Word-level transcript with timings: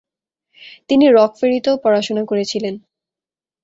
তিনি 0.89 1.05
রকফেরিতেও 1.09 1.75
পড়াশোনা 1.83 2.23
করেছিলেন। 2.25 2.75